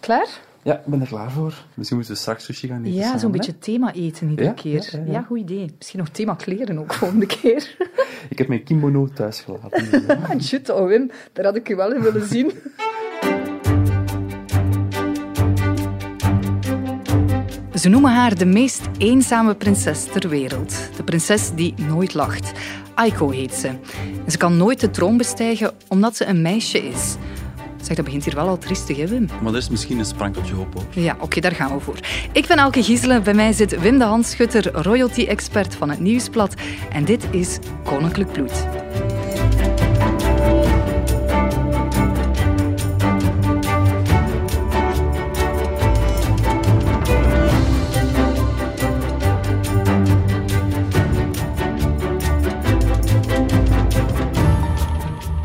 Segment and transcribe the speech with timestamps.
[0.00, 0.28] Klaar?
[0.62, 1.54] Ja, ik ben er klaar voor.
[1.74, 4.54] Misschien moeten we straks sushi gaan eten Ja, zo'n beetje thema eten iedere Ja?
[4.54, 4.88] keer.
[4.92, 5.22] Ja, Ja, ja, ja.
[5.22, 5.74] goed idee.
[5.78, 7.76] Misschien nog thema kleren ook volgende keer.
[8.28, 10.06] Ik heb mijn kimono thuis gelaten.
[10.30, 12.52] Ah, shit, oh Wim, daar had ik je wel in willen zien.
[17.74, 20.74] Ze noemen haar de meest eenzame prinses ter wereld.
[20.96, 22.52] De prinses die nooit lacht.
[22.94, 23.68] Aiko heet ze.
[24.24, 27.16] En ze kan nooit de troon bestijgen omdat ze een meisje is.
[27.80, 29.28] Zeg, dat begint hier wel al triestig, hè Wim?
[29.42, 30.84] maar er is misschien een sprankeltje hoop hoor.
[31.02, 31.98] Ja, oké, daar gaan we voor.
[32.32, 33.22] Ik ben Elke Gieselen.
[33.22, 36.54] Bij mij zit Wim de Hanschutter, royalty-expert van het Nieuwsblad.
[36.92, 38.66] En dit is Koninklijk Bloed.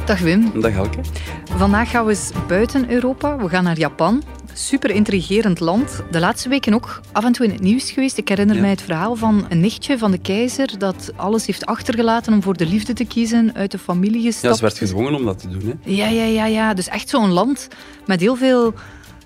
[0.06, 0.62] Dag Wim.
[0.62, 1.00] Dag Elke.
[1.58, 3.38] Vandaag gaan we eens buiten Europa.
[3.38, 4.24] We gaan naar Japan.
[4.54, 6.04] Super intrigerend land.
[6.12, 8.18] De laatste weken ook af en toe in het nieuws geweest.
[8.18, 8.62] Ik herinner Ja.
[8.62, 12.58] mij het verhaal van een nichtje van de keizer dat alles heeft achtergelaten om voor
[12.58, 14.56] de liefde te kiezen, uit de familie Ja, gestapt.
[14.56, 15.62] ze werd gedwongen om dat te doen.
[15.66, 15.92] Hè.
[15.92, 16.74] Ja, ja, ja, ja.
[16.74, 17.68] Dus echt zo'n land
[18.06, 18.74] met heel veel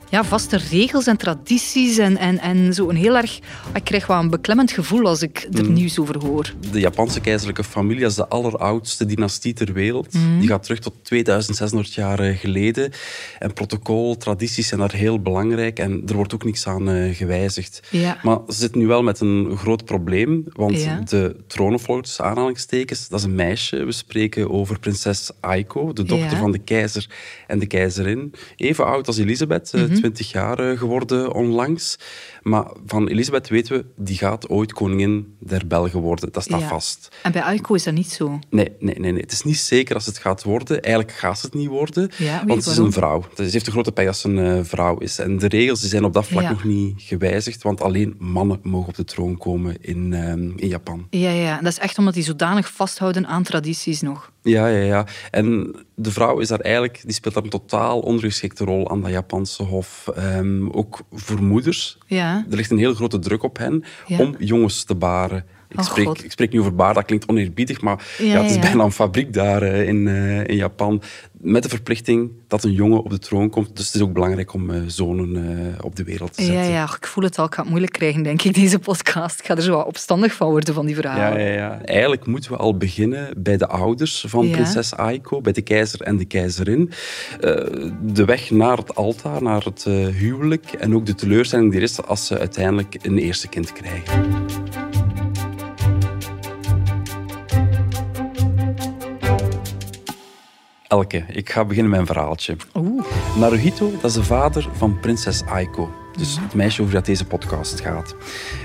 [0.09, 1.97] ja, vaste regels en tradities.
[1.97, 3.39] En, en, en zo een heel erg...
[3.73, 5.73] Ik krijg wel een beklemmend gevoel als ik er Mm.
[5.73, 6.53] nieuws over hoor.
[6.71, 10.13] De Japanse keizerlijke familie is de alleroudste dynastie ter wereld.
[10.13, 10.39] Mhm.
[10.39, 12.91] Die gaat terug tot 2600 jaar eh, geleden.
[13.39, 15.79] En protocol, tradities zijn daar heel belangrijk.
[15.79, 17.81] En er wordt ook niks aan eh, gewijzigd.
[17.89, 18.17] Ja.
[18.23, 20.43] Maar ze zitten nu wel met een groot probleem.
[20.53, 21.01] Want Ja.
[21.09, 23.83] de troonopvolger, tussen aanhalingstekens, dat is een meisje.
[23.83, 26.37] We spreken over prinses Aiko, de dochter Ja.
[26.39, 27.07] van de keizer
[27.47, 28.33] en de keizerin.
[28.55, 29.91] Even oud als Elisabeth, Mhm.
[29.91, 31.97] eh, 20 jaar eh, geworden onlangs.
[32.41, 36.29] Maar van Elisabeth weten we, die gaat ooit koningin der Belgen worden.
[36.31, 36.67] Dat staat Ja.
[36.67, 37.09] vast.
[37.23, 38.39] En bij Aiko is dat niet zo.
[38.49, 39.21] Nee, nee, nee, nee.
[39.21, 40.81] Het is niet zeker als het gaat worden.
[40.81, 42.09] Eigenlijk gaat het niet worden.
[42.17, 43.23] Ja, want ze is een vrouw.
[43.35, 45.19] Ze heeft een grote pech dat ze een eh, vrouw is.
[45.19, 46.49] En de regels die zijn op dat vlak Ja.
[46.49, 47.63] nog niet gewijzigd.
[47.63, 51.07] Want alleen mannen mogen op de troon komen in, ehm, in Japan.
[51.09, 51.57] Ja, ja.
[51.57, 54.31] En dat is echt omdat die zodanig vasthouden aan tradities nog.
[54.41, 55.05] Ja, ja, ja.
[55.31, 59.11] En de vrouw is daar eigenlijk, die speelt daar een totaal ondergeschikte rol aan dat
[59.11, 60.07] Japanse hof.
[60.15, 61.97] Ehm, ook voor moeders.
[62.07, 62.28] Ja.
[62.49, 64.19] Er ligt een heel grote druk op hen Ja.
[64.19, 65.45] om jongens te baren.
[65.69, 66.23] Ik Oh, spreek, God.
[66.23, 68.61] ik spreek nu over baar, dat klinkt oneerbiedig, maar Ja, ja, het is ja.
[68.61, 71.01] bijna een fabriek daar eh, in, eh, in Japan.
[71.41, 73.75] Met de verplichting dat een jongen op de troon komt.
[73.75, 76.71] Dus het is ook belangrijk om eh, zonen op de wereld te Ja, zetten.
[76.71, 77.45] ja, ik voel het al.
[77.45, 79.39] Ik ga het moeilijk krijgen, denk ik, deze podcast.
[79.39, 81.41] Ik ga er zo wat opstandig van worden van die Ja, verhalen.
[81.41, 81.81] ja, ja.
[81.85, 84.51] Eigenlijk moeten we al beginnen bij de ouders van Ja.
[84.51, 86.91] prinses Aiko, bij de keizer en de keizerin.
[88.01, 92.01] De weg naar het altaar, naar het huwelijk en ook de teleurstelling die er is
[92.03, 94.47] als ze uiteindelijk een eerste kind krijgen.
[100.89, 102.55] Elke, ik ga beginnen met een verhaaltje.
[102.75, 103.03] Oeh,
[103.37, 105.91] Naruhito, dat is de vader van prinses Aiko.
[106.17, 108.15] Dus het meisje over dat deze podcast gaat.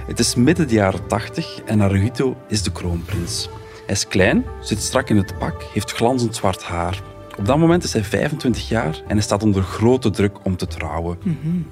[0.07, 3.49] Het is midden de jaren 80 en Naruhito is de kroonprins.
[3.87, 7.03] Hij is klein, zit strak in het pak, heeft glanzend zwart haar.
[7.39, 10.67] Op dat moment is hij 25 jaar en hij staat onder grote druk om te
[10.67, 11.19] trouwen.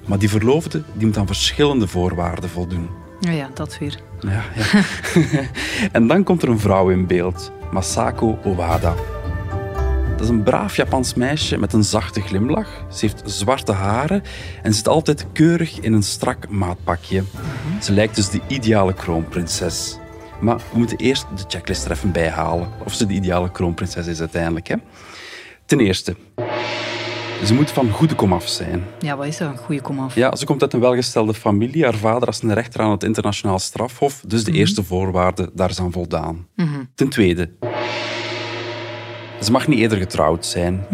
[0.07, 2.89] Maar die verloofde die moet aan verschillende voorwaarden voldoen.
[3.19, 3.99] ja, ja, dat weer.
[4.19, 4.83] Ja, ja.
[5.91, 8.95] en dan komt er een vrouw in beeld, Masako Owada.
[10.23, 12.85] Is een braaf Japans meisje met een zachte glimlach.
[12.91, 14.23] Ze heeft zwarte haren
[14.61, 17.23] en zit altijd keurig in een strak maatpakje.
[17.81, 19.97] Ze lijkt dus de ideale kroonprinses.
[20.41, 22.69] Maar we moeten eerst de checklist er even bij halen.
[22.85, 24.67] Of ze de ideale kroonprinses is uiteindelijk.
[24.67, 24.75] Hè?
[25.65, 26.15] Ten eerste,
[27.45, 28.83] ze moet van goede komaf zijn.
[28.99, 29.51] Ja, wat is dat?
[29.51, 30.15] Een goede komaf.
[30.15, 31.83] Ja, ze komt uit een welgestelde familie.
[31.83, 34.23] Haar vader is een rechter aan het internationaal strafhof.
[34.27, 36.47] Dus de eerste voorwaarde, daar is aan voldaan.
[36.95, 37.49] Ten tweede,
[39.43, 40.85] ze mag niet eerder getrouwd zijn.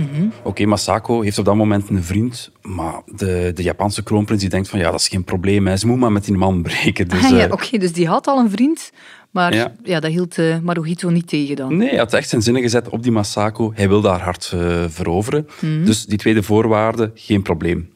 [0.44, 2.52] Oké, Masako heeft op dat moment een vriend.
[2.62, 5.68] Maar de, de Japanse kroonprins die denkt van ja, dat is geen probleem.
[5.68, 5.78] Hè.
[5.78, 7.08] Ze moet maar met die man breken.
[7.08, 8.92] Dus, Ah, ja, eh, oké, dus die had al een vriend,
[9.32, 9.74] maar ja.
[9.84, 10.00] Ja.
[10.00, 11.78] dat hield eh Maruhito niet tegen dan.
[11.78, 13.72] Nee, hij had echt zijn zinnen gezet op die Masako.
[13.76, 15.48] Hij wilde haar hart eh, veroveren.
[15.86, 17.90] Dus die tweede voorwaarde, geen probleem.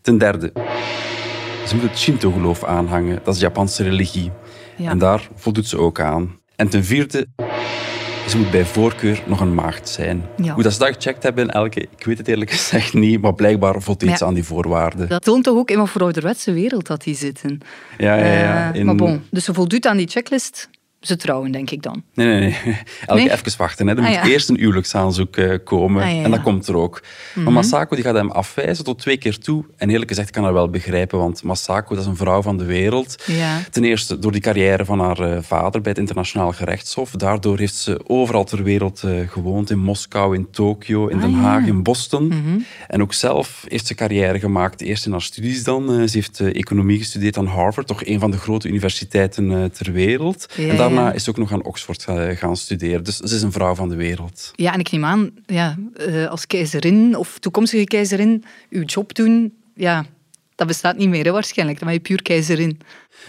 [0.00, 0.52] Ten derde,
[1.66, 3.20] ze moet het Shinto-geloof aanhangen.
[3.24, 4.30] Dat is de Japanse religie.
[4.76, 4.90] Ja.
[4.90, 6.38] En daar voldoet ze ook aan.
[6.56, 7.26] En ten vierde,
[8.28, 10.22] ze moet bij voorkeur nog een maagd zijn.
[10.36, 10.54] Ja.
[10.54, 13.80] Hoe dat ze dat gecheckt hebben, elke, ik weet het eerlijk gezegd niet, maar blijkbaar
[13.80, 15.08] ze ja, aan die voorwaarden.
[15.08, 17.58] Dat toont toch ook in wat voor ouderwetse wereld dat die zitten.
[17.98, 18.72] Ja, ja, ja.
[18.72, 20.68] Eh, In- Maar bon, dus ze voldoet aan die checklist.
[21.02, 22.02] Ze trouwen, denk ik dan.
[22.14, 22.54] Nee, nee, nee.
[23.06, 23.86] Elke even wachten.
[23.86, 23.92] Hè.
[23.92, 24.24] Er Ah, moet ja.
[24.26, 26.02] eerst een huwelijksaanzoek eh, komen.
[26.02, 27.02] Ah, ja, En dat komt er ook.
[27.34, 29.64] Maar Masako die gaat hem afwijzen tot twee keer toe.
[29.76, 32.64] En eerlijk gezegd kan haar wel begrijpen, want Masako dat is een vrouw van de
[32.64, 33.22] wereld.
[33.26, 33.60] Ja.
[33.70, 37.10] Ten eerste door die carrière van haar eh, vader bij het internationaal gerechtshof.
[37.10, 39.70] Daardoor heeft ze overal ter wereld eh, gewoond.
[39.70, 41.42] In Moskou, in Tokio, in Den Ah, ja.
[41.42, 42.26] Haag, in Boston.
[42.26, 42.58] Mhm.
[42.88, 44.80] En ook zelf heeft ze carrière gemaakt.
[44.80, 46.08] Eerst in haar studies dan.
[46.08, 50.46] Ze heeft economie gestudeerd aan Harvard, toch een van de grote universiteiten ter wereld.
[50.56, 51.14] Ja, en daarna ja.
[51.14, 53.04] is ze ook nog aan Oxford ga- gaan studeren.
[53.04, 54.52] Dus ze is een vrouw van de wereld.
[54.54, 59.54] Ja, en ik neem aan, ja, eh, als keizerin of toekomstige keizerin, uw job doen,
[59.74, 60.04] ja,
[60.54, 61.78] dat bestaat niet meer hè, waarschijnlijk.
[61.78, 62.80] Dan ben je puur keizerin.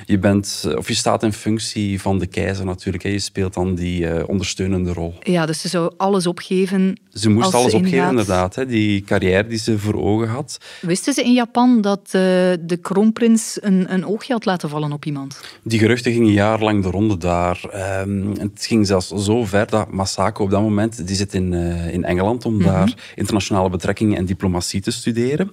[0.05, 3.03] Je, bent, eh, of je staat in functie van de keizer natuurlijk.
[3.03, 3.09] Hè.
[3.09, 5.13] Je speelt dan die eh, ondersteunende rol.
[5.23, 6.99] Ja, dus ze zou alles opgeven.
[7.13, 8.55] Ze moest alles ze opgeven, inderdaad.
[8.55, 8.65] Hè.
[8.65, 10.57] Die carrière die ze voor ogen had.
[10.81, 12.11] Wisten ze in Japan dat eh,
[12.59, 15.39] de kroonprins een, een oogje had laten vallen op iemand?
[15.63, 17.61] Die geruchten gingen jarenlang de ronde daar.
[17.71, 21.53] Ehm, het ging zelfs zo ver dat Masako op dat moment, die zit in,
[21.91, 25.51] in Engeland om daar internationale betrekkingen en diplomatie te studeren.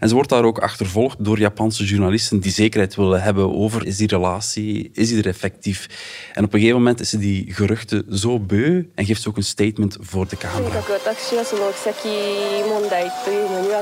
[0.00, 3.96] En ze wordt daar ook achtervolgd door Japanse journalisten die zekerheid willen hebben over is
[3.96, 5.88] die relatie, is die er effectief?
[6.32, 9.36] En op een gegeven moment is ze die geruchten zo beu en geeft ze ook
[9.36, 10.80] een statement voor de camera.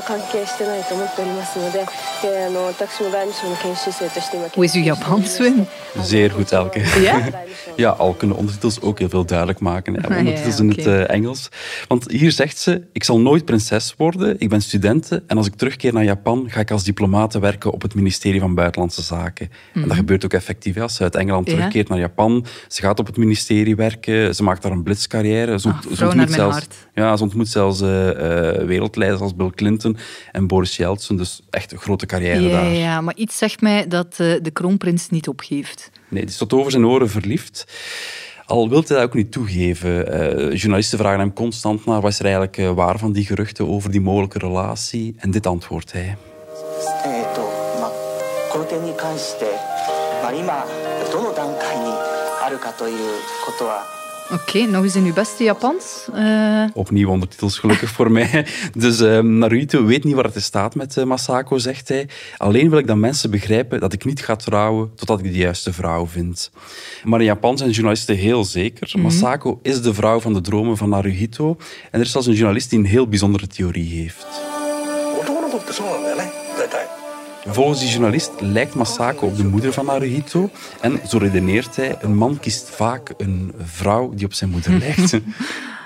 [0.00, 1.84] は関係してないと思っておりますので
[2.22, 5.66] であの私も外務省の研修生として今 Hoe is uw Japans, Wim?
[6.02, 6.80] Zeer goed, Elke.
[7.02, 7.20] Ja?
[7.76, 9.94] Ja, al kunnen ondertitels ook heel veel duidelijk maken.
[9.94, 10.02] Hè.
[10.02, 11.02] Ah, ja, Ondertitels in het oké.
[11.04, 11.48] eh, Engels.
[11.88, 15.54] Want hier zegt ze, ik zal nooit prinses worden, ik ben studente en als ik
[15.54, 19.50] terugkeer naar Japan ga ik als diplomate werken op het ministerie van Buitenlandse Zaken.
[19.74, 20.74] En dat gebeurt ook effectief.
[20.74, 20.82] hè.
[20.82, 21.50] Als ze uit Engeland Mhm.
[21.50, 21.56] Ja.
[21.56, 25.58] terugkeert naar Japan, ze gaat op het ministerie werken, ze maakt daar een blitzcarrière.
[25.60, 26.74] Ze, Ah, ont- ze vrouw ontmoet naar mijn zelfs, hart.
[26.94, 29.89] ja, ze ontmoet zelfs eh, eh, wereldleiders als Bill Clinton
[30.31, 31.17] en Boris Yeltsin.
[31.17, 32.73] Dus echt een grote carrière Ja, daar.
[32.73, 35.89] ja, maar iets zegt mij dat eh, de kroonprins niet opgeeft.
[36.07, 37.65] Nee, die is tot over zijn oren verliefd.
[38.45, 40.11] Al wil hij dat ook niet toegeven.
[40.11, 43.67] Eh, journalisten vragen hem constant naar wat is er eigenlijk eh, waar van die geruchten
[43.67, 45.15] over die mogelijke relatie.
[45.17, 46.17] En dit antwoordt hij.
[54.31, 56.07] Oké, nog eens in uw beste Japans.
[56.13, 58.45] Eh, Opnieuw ondertitels, gelukkig voor mij.
[58.77, 62.07] Dus uh, weet niet waar het staat met eh, Masako, zegt hij.
[62.37, 65.73] Alleen wil ik dat mensen begrijpen dat ik niet ga trouwen totdat ik de juiste
[65.73, 66.51] vrouw vind.
[67.03, 68.89] Maar in Japan zijn journalisten heel zeker.
[68.93, 69.01] Mhm.
[69.01, 71.57] Masako is de vrouw van de dromen van Naruhito.
[71.91, 74.25] En er is zelfs een journalist die een heel bijzondere theorie heeft.
[77.45, 80.49] Volgens die journalist lijkt Masako op de moeder van Naruhito.
[80.81, 85.19] En zo redeneert hij, een man kiest vaak een vrouw die op zijn moeder lijkt.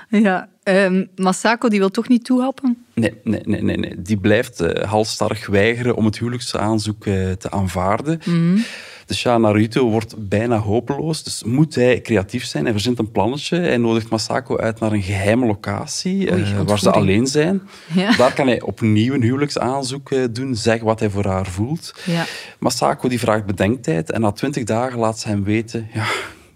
[0.08, 2.84] ja, ehm, Masako die wil toch niet toehappen?
[2.94, 4.02] Nee, nee, nee, nee, nee.
[4.02, 8.20] die blijft eh, halstarrig weigeren om het huwelijksaanzoek eh, te aanvaarden.
[8.24, 8.66] Dus
[9.06, 11.22] ja, Naruto wordt bijna hopeloos.
[11.22, 12.64] Dus moet hij creatief zijn.
[12.64, 13.58] Hij verzint een plannetje.
[13.58, 17.62] Hij nodigt Masako uit naar een geheime locatie Oei, eh, waar ze alleen zijn.
[17.94, 18.16] Ja.
[18.16, 21.94] Daar kan hij opnieuw een huwelijksaanzoek eh, doen, zeggen wat hij voor haar voelt.
[22.04, 22.24] Ja.
[22.58, 26.04] Masako die vraagt bedenktijd en na twintig dagen laat ze hem weten: ja,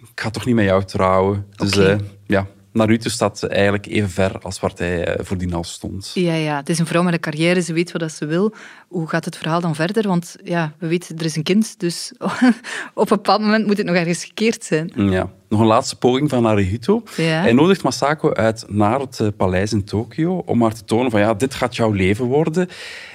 [0.00, 1.46] ik ga toch niet met jou trouwen.
[1.56, 6.10] Dus eh, ja, Naruto staat eigenlijk even ver als waar hij eh, voordien al stond.
[6.14, 8.54] Ja, ja, het is een vrouw met een carrière, ze weet wat ze wil.
[8.88, 10.08] Hoe gaat het verhaal dan verder?
[10.08, 12.12] Want ja, we weten, er is een kind, dus
[12.94, 14.92] op een bepaald moment moet het nog ergens gekeerd zijn.
[14.94, 15.30] Ja.
[15.50, 17.02] Nog een laatste poging van Naruhito.
[17.16, 17.40] Ja.
[17.40, 21.20] Hij nodigt Masako uit naar het eh, paleis in Tokio om haar te tonen van
[21.20, 22.68] ja, dit gaat jouw leven worden.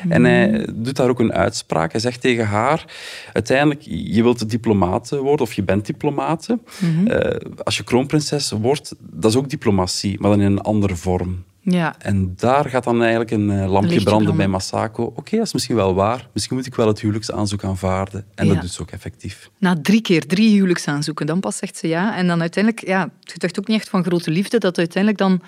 [0.09, 1.91] En hij doet daar ook een uitspraak.
[1.91, 2.85] Hij zegt tegen haar,
[3.33, 6.59] uiteindelijk, je wilt diplomate worden of je bent diplomate.
[7.07, 11.43] Eh, als je kroonprinses wordt, dat is ook diplomatie, maar dan in een andere vorm.
[11.67, 14.47] Ja, En daar gaat dan eigenlijk een eh, lampje lichtje branden bij.
[14.47, 15.03] Masako.
[15.15, 16.27] Oké, dat is misschien wel waar.
[16.33, 18.25] Misschien moet ik wel het huwelijksaanzoek aanvaarden.
[18.35, 19.49] En dat doet ze ook effectief.
[19.57, 22.17] na drie keer drie huwelijksaanzoeken, dan pas zegt ze ja.
[22.17, 25.41] En dan uiteindelijk, ja, het getuigt ook niet echt van grote liefde, dat uiteindelijk dan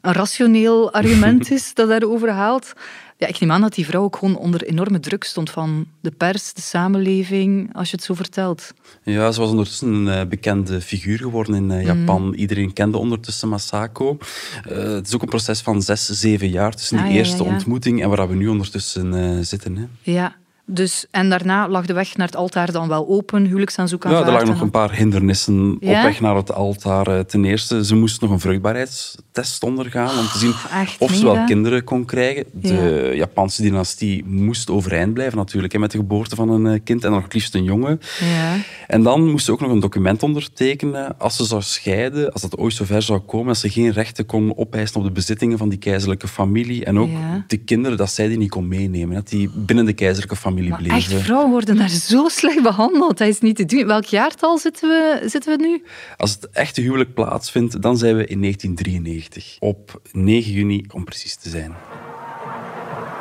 [0.00, 2.72] een rationeel argument is dat daarover haalt.
[3.20, 6.10] Ja, ik neem aan dat die vrouw ook gewoon onder enorme druk stond van de
[6.10, 8.72] pers, de samenleving, als je het zo vertelt.
[9.02, 12.26] Ja, ze was ondertussen een eh, bekende figuur geworden in eh, Japan.
[12.26, 12.34] Mm.
[12.34, 14.18] Iedereen kende ondertussen Masako.
[14.64, 17.42] Eh, het is ook een proces van zes, zeven jaar tussen Ah, die ja, eerste
[17.42, 17.54] ja, ja.
[17.54, 19.76] ontmoeting en waar we nu ondertussen zitten.
[19.76, 20.12] Hè.
[20.12, 20.36] Ja,
[20.70, 24.26] dus, en daarna lag de weg naar het altaar dan wel open, huwelijksaanzoek Ja, aanvaard.
[24.26, 25.96] er lagen en nog een paar hindernissen Ja?
[25.96, 27.06] op weg naar het altaar.
[27.06, 31.24] Eh, Ten eerste, ze moest nog een vruchtbaarheidstest ondergaan om te zien echt, of ze
[31.24, 32.44] wel kinderen kon krijgen.
[32.52, 37.04] De Japanse dynastie moest overeind blijven natuurlijk, hè, met de geboorte van een eh, kind
[37.04, 38.00] en nog het liefst een jongen.
[38.20, 38.56] Ja.
[38.86, 42.56] En dan moest ze ook nog een document ondertekenen als ze zou scheiden, als dat
[42.58, 45.78] ooit zover zou komen, dat ze geen rechten kon opeisen op de bezittingen van die
[45.78, 46.84] keizerlijke familie.
[46.84, 47.44] En ook Ja.
[47.46, 49.14] de kinderen, dat zij die niet kon meenemen.
[49.14, 51.16] Dat die binnen de keizerlijke familie familie Maar bleven.
[51.16, 53.18] echt, vrouwen worden daar zo slecht behandeld.
[53.18, 53.86] Dat is niet te doen.
[53.86, 55.82] Welk jaartal zitten we, zitten we nu?
[56.16, 59.56] Als het echte huwelijk plaatsvindt, dan zijn we in 1993.
[59.58, 61.74] Op 9 juni, om precies te zijn.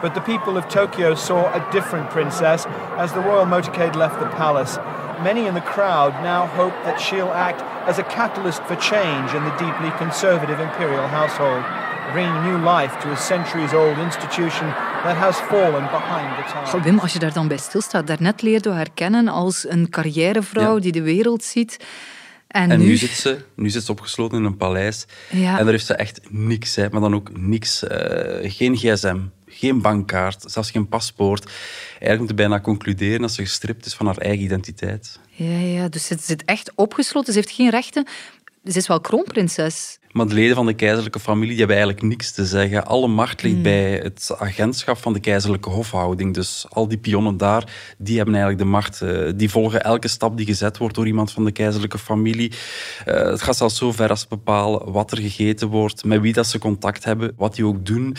[0.02, 2.66] But the people of Tokyo saw a different princess
[2.98, 4.80] as the royal motorcade left the palace.
[5.24, 9.44] Many in the crowd now hope that she'll act as a catalyst for change in
[9.44, 11.64] the deeply conservative imperial household,
[12.12, 14.68] bringing new life to a centuries old institution
[15.04, 16.70] that has fallen behind the times.
[16.70, 19.90] Goh, Wim, als je daar dan bij stilstaat, daarnet leerde we haar kennen als een
[19.90, 20.82] carrièrevrouw Ja.
[20.82, 21.78] die de wereld ziet.
[22.48, 25.06] En, En nu, nu zit, ze, nu zit ze opgesloten in een paleis.
[25.30, 25.58] Ja.
[25.58, 27.84] En daar heeft ze echt niks, hè, maar dan ook niks.
[27.84, 31.46] eh, geen gsm, geen bankkaart, zelfs geen paspoort.
[31.90, 35.20] Eigenlijk moet je bijna concluderen dat ze gestript is van haar eigen identiteit.
[35.30, 37.34] Ja, ja, dus ze zit echt opgesloten.
[37.34, 38.08] Ze heeft geen rechten.
[38.66, 40.00] Ze is wel kroonprinses.
[40.18, 42.86] Maar de leden van de keizerlijke familie die hebben eigenlijk niks te zeggen.
[42.86, 46.34] Alle macht ligt bij het agentschap van de keizerlijke hofhouding.
[46.34, 47.64] Dus al die pionnen daar,
[47.98, 49.02] die hebben eigenlijk de macht.
[49.02, 52.52] eh, Die volgen elke stap die gezet wordt door iemand van de keizerlijke familie.
[53.06, 56.48] Eh, Het gaat zelfs zo ver als bepalen wat er gegeten wordt, met wie dat
[56.48, 58.16] ze contact hebben, wat die ook doen.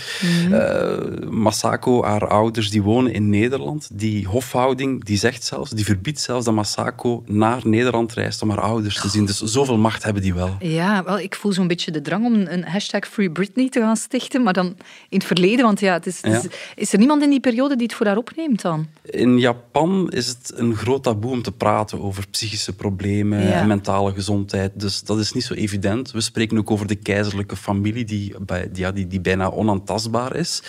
[0.52, 3.88] Eh, Masako, haar ouders, die wonen in Nederland.
[3.92, 8.60] Die hofhouding, die zegt zelfs, die verbiedt zelfs dat Masako naar Nederland reist om haar
[8.60, 9.26] ouders te zien.
[9.26, 10.56] Dus zoveel macht hebben die wel.
[10.60, 13.96] Ja, wel, ik voel zo'n beetje de drang om een hashtag Free Britney te gaan
[13.96, 14.66] stichten, maar dan
[15.08, 16.48] in het verleden, want ja, het is, het is, Ja.
[16.74, 18.86] is er niemand in die periode die het voor haar opneemt dan?
[19.02, 23.52] In Japan is het een groot taboe om te praten over psychische problemen Ja.
[23.52, 24.72] en mentale gezondheid.
[24.74, 26.10] Dus dat is niet zo evident.
[26.10, 30.62] We spreken ook over de keizerlijke familie, die, bij- die, die, die bijna onaantastbaar is.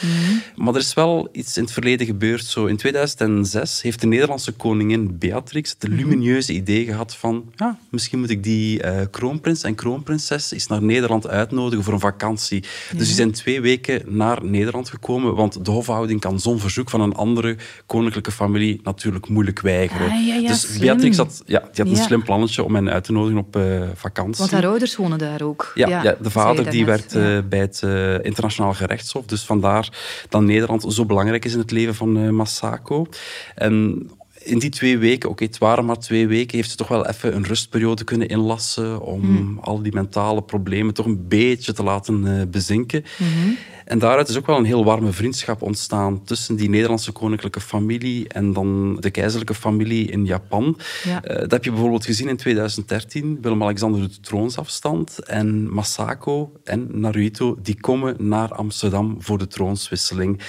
[0.55, 2.43] Maar er is wel iets in het verleden gebeurd.
[2.45, 8.19] Zo, in 2006 heeft de Nederlandse koningin Beatrix het lumineuze idee gehad van ja, misschien
[8.19, 12.63] moet ik die eh, kroonprins en kroonprinses eens naar Nederland uitnodigen voor een vakantie.
[12.95, 17.01] Dus die zijn twee weken naar Nederland gekomen, want de hofhouding kan zo'n verzoek van
[17.01, 20.09] een andere koninklijke familie natuurlijk moeilijk weigeren.
[20.09, 20.79] Ah, ja, ja, dus slim.
[20.79, 23.81] Beatrix had, ja, die had een slim plannetje om hen uit te nodigen op eh,
[23.95, 24.37] vakantie.
[24.37, 25.71] Want haar ouders wonen daar ook.
[25.75, 29.25] Ja, ja, de vader die werkt eh, bij het eh, internationaal gerechtshof.
[29.25, 29.89] Dus vandaar
[30.29, 33.07] dat Nederland zo belangrijk is in het leven van Masako.
[33.55, 34.09] En
[34.49, 37.35] in die twee weken, oké, het waren maar twee weken, heeft ze toch wel even
[37.35, 39.59] een rustperiode kunnen inlassen om Hmm.
[39.61, 43.03] al die mentale problemen toch een beetje te laten eh, bezinken.
[43.17, 43.49] Mhm.
[43.85, 48.27] En daaruit is ook wel een heel warme vriendschap ontstaan tussen die Nederlandse koninklijke familie
[48.27, 50.77] en dan de keizerlijke familie in Japan.
[51.03, 51.23] Ja.
[51.23, 53.37] Eh, dat heb je bijvoorbeeld gezien in 2013.
[53.41, 60.39] Willem-Alexander doet de troonsafstand en Masako en Naruhito die komen naar Amsterdam voor de troonswisseling.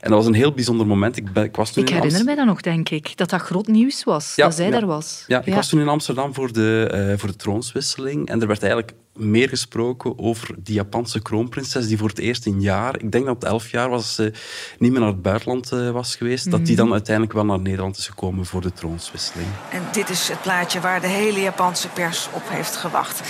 [0.00, 1.16] En dat was een heel bijzonder moment.
[1.16, 3.16] Ik, ben, ik was toen Ik in herinner mij dat nog, denk ik.
[3.16, 4.70] Dat dat groot nieuws was, Ja, dat zij ja.
[4.70, 5.24] daar was.
[5.26, 8.28] Ja, ik was toen in Amsterdam voor de, eh, voor de troonswisseling.
[8.28, 12.60] En er werd eigenlijk meer gesproken over die Japanse kroonprinses die voor het eerst in
[12.60, 14.32] jaar, ik denk dat het elf jaar was, ze
[14.78, 17.96] niet meer naar het buitenland eh, was geweest, dat die dan uiteindelijk wel naar Nederland
[17.96, 19.48] is gekomen voor de troonswisseling.
[19.70, 23.20] En dit is het plaatje waar de hele Japanse pers op heeft gewacht.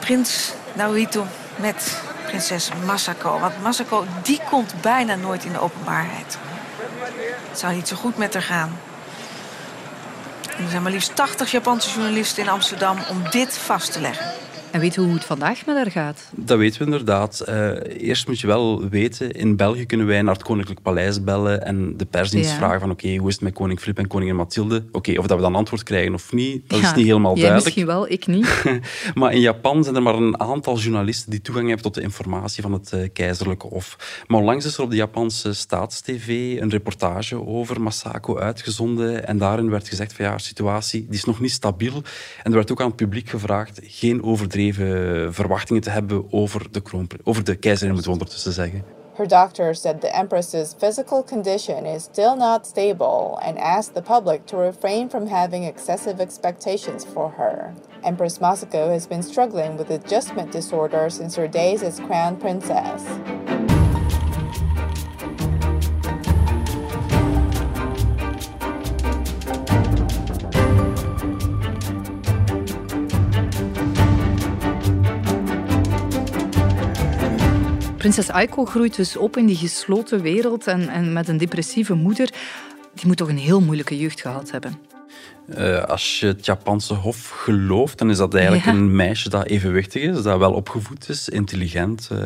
[0.00, 1.26] Prins Naruhito
[1.60, 3.40] met prinses Masako.
[3.40, 6.38] Want Masako die komt bijna nooit in de openbaarheid.
[7.48, 8.78] Het zou niet zo goed met haar gaan.
[10.58, 14.43] Er zijn maar liefst 80 Japanse journalisten in Amsterdam om dit vast te leggen.
[14.74, 16.30] En weet hoe het vandaag met haar gaat?
[16.36, 17.40] Dat weten we inderdaad.
[17.40, 17.70] Eh,
[18.08, 21.96] eerst moet je wel weten, in België kunnen wij naar het Koninklijk Paleis bellen en
[21.96, 22.56] de persdienst Ja.
[22.56, 24.84] vragen van oké, hoe is het met koning Filip en koningin Mathilde?
[24.92, 27.48] Oké, of dat we dan antwoord krijgen of niet, dat Ja, is niet helemaal jij
[27.48, 27.64] duidelijk.
[27.76, 28.80] misschien wel, ik niet.
[29.20, 32.62] maar in Japan zijn er maar een aantal journalisten die toegang hebben tot de informatie
[32.62, 34.22] van het eh, keizerlijke hof.
[34.26, 39.26] Maar onlangs is er op de Japanse staatstv een reportage over Masako uitgezonden.
[39.26, 42.02] En daarin werd gezegd van ja, haar situatie die is nog niet stabiel.
[42.42, 46.82] En er werd ook aan het publiek gevraagd geen overdreven verwachtingen te hebben over de,
[47.24, 47.56] over de
[48.52, 48.84] zeggen.
[49.16, 54.44] Her doctor said the Empress's physical condition is still not stable and asked the public
[54.46, 57.74] to refrain from having excessive expectations for her.
[58.02, 63.73] Empress Masako has been struggling with adjustment disorder since her days as crown princess.
[78.04, 82.32] Prinses Aiko groeit dus op in die gesloten wereld en, en met een depressieve moeder.
[82.94, 84.78] Die moet toch een heel moeilijke jeugd gehad hebben.
[85.58, 90.02] Uh, als je het Japanse hof gelooft, dan is dat eigenlijk een meisje dat evenwichtig
[90.02, 92.08] is, dat wel opgevoed is, intelligent.
[92.12, 92.18] Uh,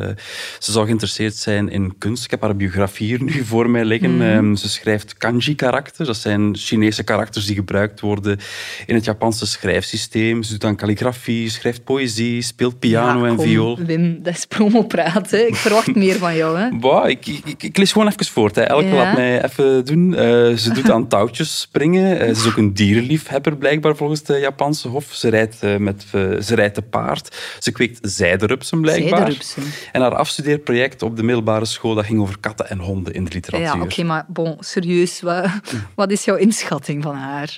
[0.59, 2.23] ze zou geïnteresseerd zijn in kunst.
[2.23, 4.15] Ik heb haar biografie hier nu voor mij liggen.
[4.15, 4.21] Mm.
[4.21, 6.07] Um, ze schrijft kanji-karakters.
[6.07, 8.39] Dat zijn Chinese karakters die gebruikt worden
[8.85, 10.43] in het Japanse schrijfsysteem.
[10.43, 13.77] Ze doet dan calligrafie, schrijft poëzie, speelt piano ja, en kom, viool.
[13.77, 15.33] Wim, dat is promopraat.
[15.33, 16.59] Ik verwacht meer van jou.
[16.59, 16.69] Hè?
[16.79, 18.55] Bah, ik, ik, ik, lees gewoon even voort.
[18.55, 18.61] Hè.
[18.61, 18.93] Elke ja.
[18.93, 20.11] laat mij even doen.
[20.11, 20.17] Uh,
[20.55, 22.17] ze doet aan touwtjes springen.
[22.17, 25.13] ze is ook een dierenliefhebber liefhebber blijkbaar volgens de Japanse hof.
[25.13, 27.37] Ze rijdt, uh, met, uh, ze rijdt te paard.
[27.59, 29.19] Ze kweekt zijderupsen blijkbaar.
[29.19, 29.63] Zijderupsen.
[29.91, 33.31] En haar afstudeerproject op de middelbare school dat ging over katten en honden in de
[33.33, 33.67] literatuur.
[33.67, 35.49] Ja, oké, okay, maar bon, serieus, wat,
[35.95, 37.57] wat is jouw inschatting van haar?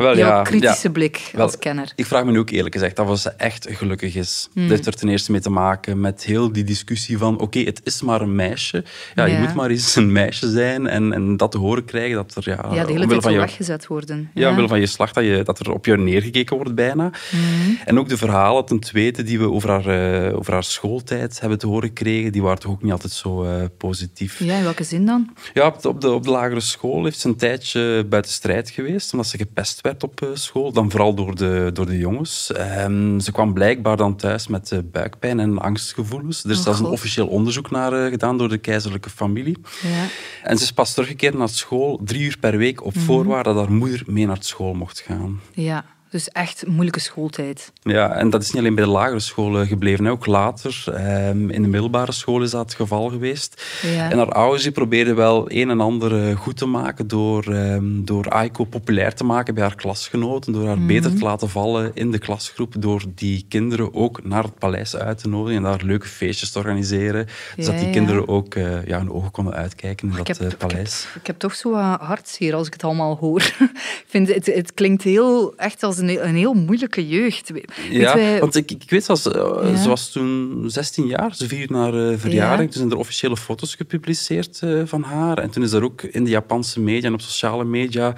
[0.00, 0.92] Wel, Jouw ja, kritische ja.
[0.92, 1.92] blik Wel, als kenner.
[1.94, 4.48] Ik vraag me nu ook eerlijk gezegd af of ze echt gelukkig is.
[4.52, 4.62] Hmm.
[4.62, 7.64] Dat heeft er ten eerste mee te maken met heel die discussie van oké, okay,
[7.64, 8.84] het is maar een meisje.
[9.14, 12.34] Ja, je moet maar eens een meisje zijn en, en dat te horen krijgen dat
[12.34, 14.30] er ja, ja, de hele tijd van je, weggezet worden.
[14.34, 17.10] ja, omwille van je slag dat, je, dat er op jou neergekeken wordt bijna.
[17.30, 17.78] Hmm.
[17.84, 19.86] En ook de verhalen ten tweede die we over haar,
[20.26, 23.44] eh, over haar schooltijd hebben te horen gekregen, die waren toch ook niet altijd zo
[23.44, 24.38] eh, positief.
[24.38, 25.30] Ja, in welke zin dan?
[25.54, 28.70] Ja, op de, op, de, op de lagere school heeft ze een tijdje buiten strijd
[28.70, 30.72] geweest, omdat ze gepest werd op eh, school.
[30.72, 32.52] Dan vooral door de, door de jongens.
[32.52, 36.44] Ehm, ze kwam blijkbaar dan thuis met eh, buikpijn en angstgevoelens.
[36.44, 39.58] Er is Oh, zelfs een officieel onderzoek naar eh, gedaan door de keizerlijke familie.
[39.82, 40.06] Ja.
[40.42, 43.72] En ze is pas teruggekeerd naar school, drie uur per week, op voorwaarde dat haar
[43.72, 45.40] moeder mee naar school mocht gaan.
[45.54, 47.72] ja, dus echt moeilijke schooltijd.
[47.82, 50.06] Ja, en dat is niet alleen bij de lagere scholen gebleven.
[50.06, 53.64] Ook later, ehm, in de middelbare school is dat het geval geweest.
[53.82, 54.10] Ja.
[54.10, 58.04] En haar ouders die probeerden wel een en ander eh, goed te maken door, ehm,
[58.04, 60.86] door Aiko populair te maken bij haar klasgenoten, door haar Mhm.
[60.86, 65.18] beter te laten vallen in de klasgroep, door die kinderen ook naar het paleis uit
[65.18, 67.26] te nodigen en daar leuke feestjes te organiseren,
[67.56, 67.92] zodat Ja, die ja.
[67.92, 70.68] kinderen ook eh, ja, hun ogen konden uitkijken in Ik dat heb, eh, ik, heb,
[70.68, 71.06] paleis.
[71.20, 73.40] ik heb toch zo wat hartzeer als ik het allemaal hoor.
[74.04, 77.50] ik vind het, het klinkt heel, echt als een, heel- een heel moeilijke jeugd.
[77.50, 79.76] Weet Ja, wij- want ik, ik weet zelfs, eh, Ja.
[79.76, 82.58] ze was toen 16 jaar, ze vierde haar eh, verjaardag.
[82.58, 82.64] Ja.
[82.64, 85.38] Toen zijn er officiële foto's gepubliceerd eh, van haar.
[85.38, 88.14] En toen is er ook in de Japanse media en op sociale media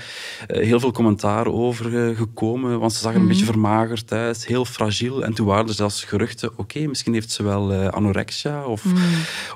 [0.46, 2.78] heel veel commentaar over gekomen.
[2.80, 3.22] Want ze zag er Mhm.
[3.22, 5.24] een beetje vermagerd uit, heel fragiel.
[5.24, 8.84] En toen waren er zelfs geruchten, oké, misschien heeft ze wel anorexia of,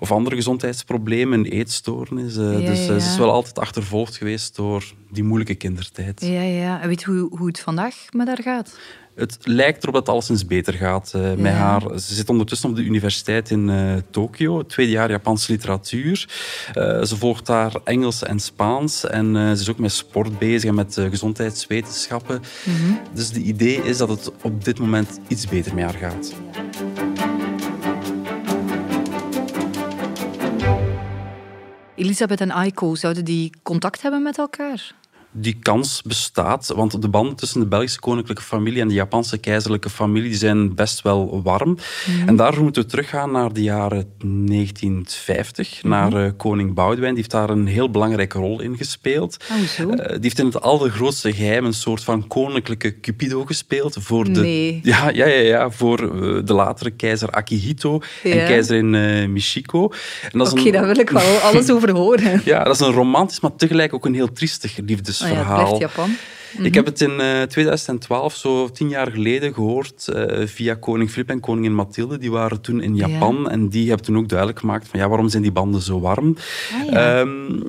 [0.00, 2.34] of andere gezondheidsproblemen, een eetstoornis.
[2.36, 2.58] Mhm.
[2.60, 6.20] Ja, dus ze is wel altijd achtervolgd geweest door die moeilijke kindertijd.
[6.24, 6.80] Ja, ja.
[6.80, 8.78] En weet je hoe, hoe het vandaag haar gaat?
[9.14, 11.80] Het lijkt erop dat het alleszins beter gaat eh, met haar.
[11.80, 16.28] Ze zit ondertussen op de universiteit in eh Tokio, tweede jaar Japanse literatuur.
[16.72, 20.74] Eh, ze volgt daar Engels en Spaans en ze is ook met sport bezig en
[20.74, 22.42] met gezondheidswetenschappen.
[22.64, 22.92] Mhm.
[23.12, 26.34] Dus de idee is dat het op dit moment iets beter met haar gaat.
[31.96, 34.94] Elisabeth en Aiko, zouden die contact hebben met elkaar?
[35.36, 39.90] Die kans bestaat, want de banden tussen de Belgische koninklijke familie en de Japanse keizerlijke
[39.90, 41.78] familie die zijn best wel warm.
[42.26, 47.14] En daarvoor moeten we teruggaan naar de jaren 1950, naar eh, koning Boudewijn.
[47.14, 49.36] Die heeft daar een heel belangrijke rol in gespeeld.
[49.58, 49.90] Hoezo?
[49.90, 54.40] Eh, die heeft in het allergrootste geheim een soort van koninklijke Cupido gespeeld voor de,
[54.40, 54.80] Nee.
[54.82, 59.90] ja, ja, ja, ja, voor eh, de latere keizer Akihito en keizerin Michiko.
[60.50, 62.40] Oké, een- daar wil ik wel alles over horen.
[62.44, 64.84] ja, dat is een romantisch, maar tegelijk ook een heel triestig
[65.30, 65.58] Oh ja, liefdesverhaal.
[65.58, 66.10] het blijft Japan.
[66.62, 71.30] Ik heb het in eh, 2012, zo tien jaar geleden, gehoord eh, via koning Filip
[71.30, 72.18] en koningin Mathilde.
[72.18, 75.28] Die waren toen in Japan en die hebben toen ook duidelijk gemaakt van ja, waarom
[75.28, 76.36] zijn die banden zo warm?
[76.72, 77.20] Ah, ja.
[77.20, 77.60] Ehm,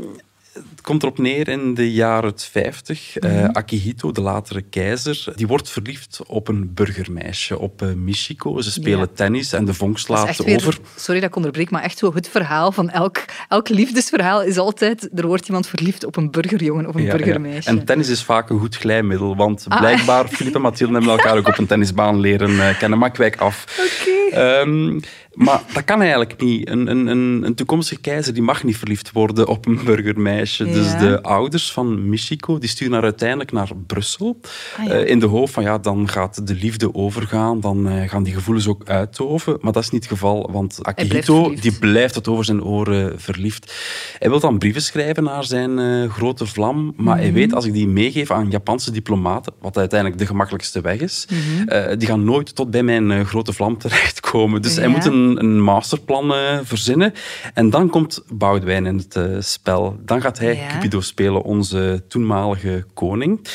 [0.88, 3.18] komt erop neer in de jaren 50.
[3.18, 3.46] eh, Mhm.
[3.52, 8.62] Akihito, de latere keizer, die wordt verliefd op een burgermeisje, op eh, Michiko.
[8.62, 9.08] Ze spelen Ja.
[9.14, 10.78] tennis en de vonk slaat weer, over.
[10.96, 15.10] sorry dat ik onderbreek, maar echt zo het verhaal van elk, elk liefdesverhaal is altijd,
[15.16, 17.18] er wordt iemand verliefd op een burgerjongen of een Ja, ja.
[17.18, 17.70] burgermeisje.
[17.70, 19.80] En tennis is vaak een goed glijmiddel, want Ah.
[19.80, 23.00] blijkbaar, Filip en Mathilde hebben elkaar ook op een tennisbaan leren eh, kennen.
[23.00, 23.66] Maar ik wijk af.
[24.02, 24.36] Oké.
[24.36, 25.00] Ehm,
[25.38, 26.70] maar dat kan eigenlijk niet.
[26.70, 30.64] Een, een, een, een toekomstige keizer die mag niet verliefd worden op een burgermeisje.
[30.64, 34.40] Dus de ouders van Michiko die sturen haar uiteindelijk naar Brussel.
[34.78, 34.92] Ah, ja.
[34.92, 37.60] Eh, in de hoop van ja, dan gaat de liefde overgaan.
[37.60, 39.58] Dan eh, gaan die gevoelens ook uittoven.
[39.62, 41.62] Maar dat is niet het geval, want blijft Akihito verliefd.
[41.62, 43.74] die blijft tot over zijn oren verliefd.
[44.20, 46.94] Hij wil dan brieven schrijven naar zijn eh, grote vlam.
[46.98, 47.24] Maar Mhm.
[47.24, 51.28] hij weet, als ik die meegeef aan Japanse diplomaten, wat uiteindelijk de gemakkelijkste weg is,
[51.30, 51.98] Mhm.
[51.98, 54.62] die gaan nooit tot bij mijn grote vlam terechtkomen.
[54.62, 57.14] Dus hij moet een, een masterplan eh, verzinnen.
[57.54, 59.98] En dan komt Boudewijn in het eh, spel.
[60.06, 60.68] Dan gaat hij Ja.
[60.68, 63.48] Cupido spelen, onze toenmalige koning.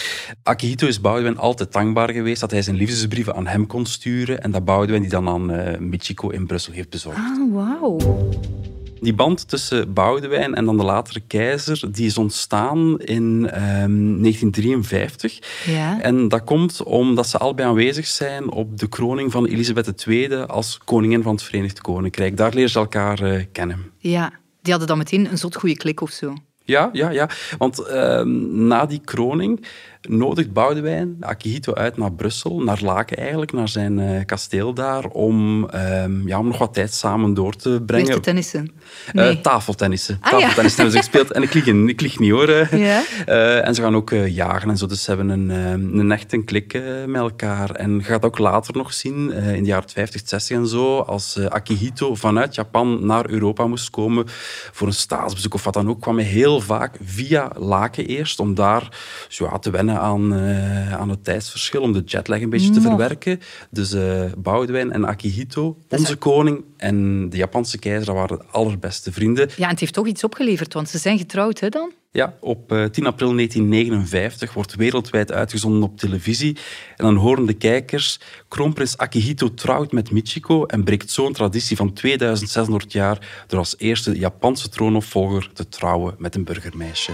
[0.42, 4.50] Akihito is Boudewijn altijd dankbaar geweest dat hij zijn liefdesbrieven aan hem kon sturen en
[4.50, 7.18] dat Boudewijn die dan aan eh, Michiko in Brussel heeft bezorgd.
[7.18, 7.98] Ah, wauw.
[9.02, 15.38] Die band tussen Boudewijn en dan de latere keizer, die is ontstaan in ehm, 1953.
[15.66, 16.00] Ja.
[16.00, 20.78] En dat komt omdat ze allebei aanwezig zijn op de kroning van Elisabeth II als
[20.84, 22.36] koningin van het Verenigd Koninkrijk.
[22.36, 23.78] Daar leren ze elkaar eh, kennen.
[23.98, 26.34] Ja, die hadden dan meteen een zot goede klik of zo.
[26.64, 27.28] Ja, ja, ja.
[27.58, 29.66] Want ehm, na die kroning
[30.08, 35.68] nodigt Boudewijn Akihito uit naar Brussel, naar Laken eigenlijk, naar zijn eh, kasteel daar, om,
[35.68, 38.12] ehm, ja, om nog wat tijd samen door te brengen.
[38.12, 38.70] te tennissen.
[39.06, 39.40] Eh, Nee.
[39.40, 40.18] tafeltennissen.
[40.20, 40.38] Ah, ja.
[40.38, 41.32] tafeltennissen hebben ze gespeeld.
[41.32, 42.48] En ik lieg, ik lieg niet hoor.
[42.48, 42.72] eh.
[42.72, 43.02] Ja?
[43.62, 44.86] En ze gaan ook jagen en zo.
[44.86, 47.70] Dus ze hebben een, eh, een echte klik met elkaar.
[47.70, 51.38] En je gaat ook later nog zien, in de jaren 50, 60 en zo, als
[51.48, 54.24] Akihito vanuit Japan naar Europa moest komen
[54.72, 58.54] voor een staatsbezoek of wat dan ook, kwam hij heel vaak via Laken eerst, om
[58.54, 58.88] daar
[59.28, 62.80] zo, ja, te wennen aan, eh, aan het tijdsverschil, om de jetlag een beetje te
[62.80, 63.40] verwerken.
[63.70, 69.12] Dus eh Boudewijn en Akihito, onze koning en de Japanse keizer, dat waren de allerbeste
[69.12, 69.48] vrienden.
[69.56, 71.92] Ja, en het heeft toch iets opgeleverd, want ze zijn getrouwd, hè, dan?
[72.12, 76.56] Ja, op eh, 10 april 1959 wordt wereldwijd uitgezonden op televisie.
[76.96, 81.92] En dan horen de kijkers, kroonprins Akihito trouwt met Michiko en breekt zo'n traditie van
[81.92, 87.12] 2600 jaar door als eerste Japanse troonopvolger te trouwen met een burgermeisje.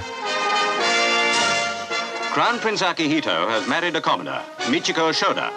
[2.38, 5.51] Crown Prince Akihito has married a commoner, Michiko Shoda,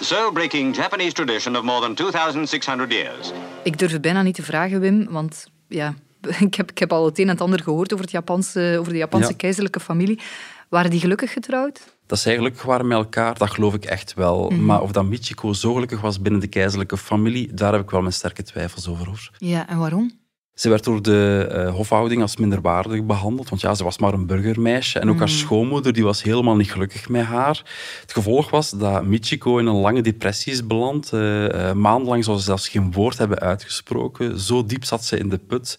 [0.00, 3.32] so breaking Japanese tradition of more than 2,600 years.
[3.62, 5.94] Ik durf het bijna niet te vragen, Wim, want ja,
[6.46, 8.92] ik heb, ik heb al het een en het ander gehoord over, het Japanse, over
[8.92, 9.36] de Japanse Ja.
[9.36, 10.20] keizerlijke familie.
[10.68, 11.96] Waren die gelukkig getrouwd?
[12.06, 14.50] Dat zij gelukkig waren met elkaar, dat geloof ik echt wel.
[14.50, 18.00] Maar of dat Michiko zo gelukkig was binnen de keizerlijke familie, daar heb ik wel
[18.00, 19.06] mijn sterke twijfels over.
[19.06, 19.30] Hoor.
[19.38, 20.20] Ja, en waarom?
[20.54, 24.26] Ze werd door de eh, hofhouding als minderwaardig behandeld, want ja, ze was maar een
[24.26, 24.98] burgermeisje.
[24.98, 27.62] En ook haar schoonmoeder die was helemaal niet gelukkig met haar.
[28.00, 31.12] Het gevolg was dat Michiko in een lange depressie is beland.
[31.12, 34.40] Eh, eh, maandenlang zou ze zelfs geen woord hebben uitgesproken.
[34.40, 35.78] Zo diep zat ze in de put.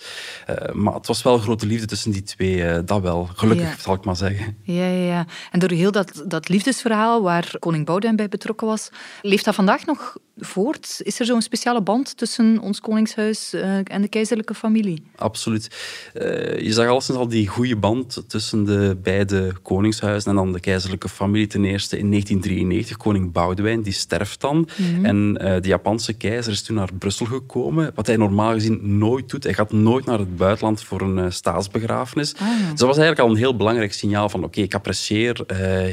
[0.74, 3.30] Maar het was wel grote liefde tussen die twee, dat wel.
[3.36, 3.82] Gelukkig, Ja.
[3.82, 4.58] zal ik maar zeggen.
[4.64, 5.26] Ja, ja, ja.
[5.52, 8.90] En door heel dat, dat liefdesverhaal waar koning Boudewijn bij betrokken was,
[9.22, 11.00] leeft dat vandaag nog voort?
[11.04, 15.04] Is er zo'n speciale band tussen ons koningshuis eh, en de keizerlijke familie?
[15.16, 15.68] Absoluut.
[16.14, 20.60] Eh, je zag alleszins al die goede band tussen de beide koningshuizen en dan de
[20.60, 21.48] keizerlijke familie.
[21.48, 24.68] Ten eerste in 1993, koning Boudewijn, die sterft dan.
[25.02, 29.30] En eh, de Japanse keizer is toen naar Brussel gekomen, wat hij normaal gezien nooit
[29.30, 29.44] doet.
[29.44, 32.34] Hij gaat nooit naar het buitenland voor een staatsbegrafenis.
[32.34, 35.44] Dus dat was eigenlijk al een heel belangrijk signaal van oké, ik apprecieer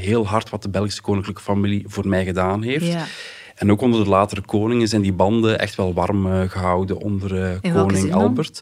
[0.00, 2.86] heel hard wat de Belgische koninklijke familie voor mij gedaan heeft.
[2.86, 3.06] Ja.
[3.60, 7.42] En ook onder de latere koningen zijn die banden echt wel warm eh, gehouden onder
[7.42, 8.14] eh, koning?
[8.14, 8.60] Albert.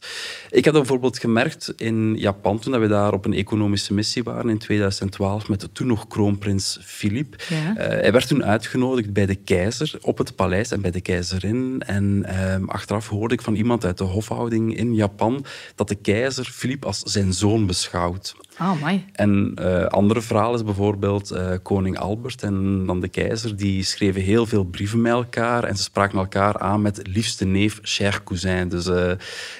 [0.51, 4.51] Ik heb dat bijvoorbeeld gemerkt in Japan toen we daar op een economische missie waren
[4.51, 7.43] in 2012 met de toen nog kroonprins Filip.
[7.49, 7.77] Ja.
[7.77, 11.83] Eh, hij werd toen uitgenodigd bij de keizer op het paleis en bij de keizerin.
[11.87, 16.45] En ehm, achteraf hoorde ik van iemand uit de hofhouding in Japan dat de keizer
[16.45, 18.35] Filip als zijn zoon beschouwt.
[18.59, 19.05] Mooi.
[19.13, 23.57] En eh andere verhaal is bijvoorbeeld eh, koning Albert en dan de keizer.
[23.57, 27.79] Die schreven heel veel brieven met elkaar en ze spraken elkaar aan met liefste neef,
[27.83, 28.69] cher cousin.
[28.69, 29.13] Dus eh,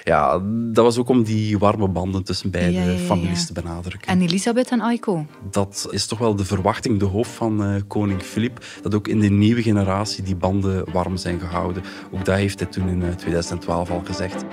[0.03, 3.53] ja, dat was ook om die warme banden tussen beide Ja, ja, ja, families te
[3.53, 4.07] benadrukken.
[4.11, 5.25] En Elisabeth en Aiko?
[5.51, 9.29] Dat is toch wel de verwachting, de hoop van koning Filip, dat ook in de
[9.29, 11.83] nieuwe generatie die banden warm zijn gehouden.
[12.11, 14.45] Ook dat heeft hij toen in eh, 2012 al gezegd.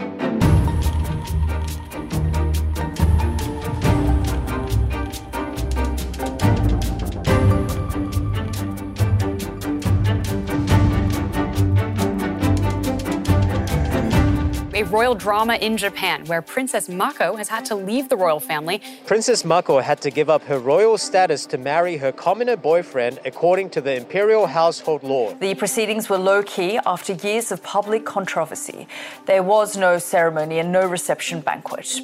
[14.97, 18.81] Royal drama in Japan where Princess Mako has had to leave the royal family.
[19.05, 23.69] Princess Mako had to give up her royal status to marry her commoner boyfriend, according
[23.71, 25.35] to the imperial household law.
[25.41, 28.87] The proceedings were low key after years of public controversy.
[29.27, 32.03] There was no ceremony and no reception banquet.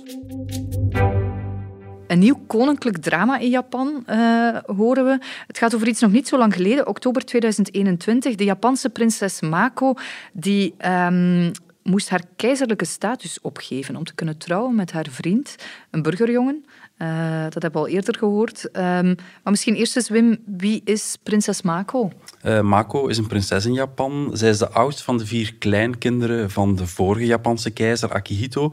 [2.07, 5.19] Een nieuw koninklijk drama in Japan eh, horen we.
[5.47, 8.35] Het gaat over iets nog niet zo lang geleden, oktober 2021.
[8.35, 9.95] De Japanse prinses Mako
[10.33, 11.51] die, ehm,
[11.83, 15.57] moest haar keizerlijke status opgeven om te kunnen trouwen met haar vriend,
[15.91, 16.65] een burgerjongen.
[16.97, 18.71] Eh, dat hebben we al eerder gehoord.
[18.71, 19.07] Ehm,
[19.43, 22.11] maar misschien eerst eens, Wim, wie is prinses Mako?
[22.41, 24.31] Eh, Mako is een prinses in Japan.
[24.33, 28.73] Zij is de oudste van de vier kleinkinderen van de vorige Japanse keizer Akihito.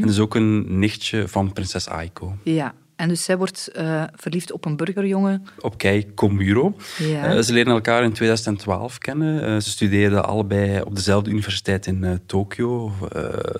[0.00, 2.36] En is ook een nichtje van prinses Aiko.
[2.44, 2.74] Ja.
[3.00, 5.46] En dus zij wordt uh, verliefd op een burgerjongen.
[5.60, 6.76] Op Kei Komuro.
[6.98, 7.34] Ja.
[7.34, 9.48] Uh, ze leren elkaar in 2012 kennen.
[9.48, 12.92] Uh, ze studeerden allebei op dezelfde universiteit in Tokio.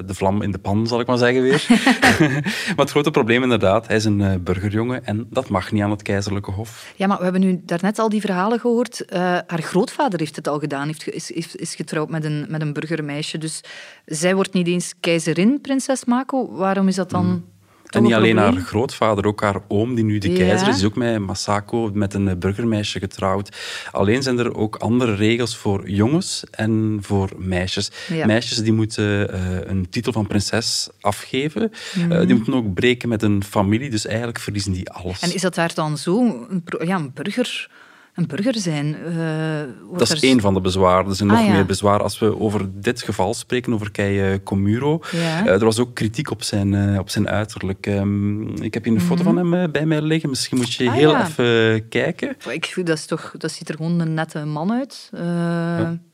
[0.07, 1.66] de vlam in de pan, zal ik maar zeggen weer.
[2.66, 6.03] maar het grote probleem inderdaad, hij is een burgerjongen en dat mag niet aan het
[6.03, 6.92] keizerlijke hof.
[6.96, 9.05] Ja, maar we hebben nu daarnet al die verhalen gehoord.
[9.46, 12.72] haar grootvader heeft het al gedaan, heeft, is, is, is getrouwd met een, met een
[12.72, 13.38] burgermeisje.
[13.38, 13.61] Dus
[14.07, 16.57] zij wordt niet eens keizerin, prinses Mako.
[16.57, 17.24] Waarom is dat dan...
[17.24, 17.59] Hmm.
[17.90, 20.96] En niet alleen haar grootvader, ook haar oom, die nu de keizer is, is ook
[20.96, 23.57] met Masako, met een burgermeisje getrouwd.
[23.90, 27.90] Alleen zijn er ook andere regels voor jongens en voor meisjes.
[28.26, 31.72] Meisjes die moeten uh, een titel van prinses afgeven.
[31.94, 35.20] Mm uh, die moeten ook breken met een familie, dus eigenlijk verliezen die alles.
[35.20, 36.46] En is dat daar dan zo?
[36.48, 37.68] Een, ja, een burger
[38.14, 38.96] een burger zijn.
[39.09, 41.11] Uh, dat is één van de bezwaren.
[41.11, 42.03] Er zijn nog ah, meer bezwaren.
[42.03, 45.46] Als we over dit geval spreken, over Kei Komuro, ja.
[45.46, 47.87] uh, er was ook kritiek op zijn, op zijn uiterlijk.
[47.87, 49.51] Um, ik heb hier een foto mm -hmm.
[49.51, 50.29] van hem bij mij liggen.
[50.29, 51.27] Misschien moet je ah, heel ja.
[51.27, 52.37] even kijken.
[52.49, 55.11] Ik, dat, is toch, dat ziet er gewoon een nette man uit.